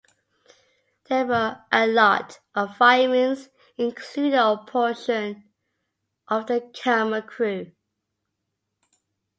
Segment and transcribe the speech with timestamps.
[1.09, 5.51] There were "a lot" of firings, including a portion
[6.27, 7.71] of the camera crew.